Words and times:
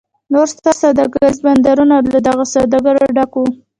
نور 0.33 0.47
ستر 0.53 0.73
سوداګریز 0.83 1.37
بندرونه 1.45 1.95
له 2.03 2.09
دغه 2.15 2.19
ډول 2.25 2.47
سوداګرو 2.55 3.03
ډک 3.15 3.31
و. 3.37 3.43